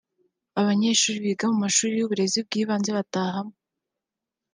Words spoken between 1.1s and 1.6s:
biga mu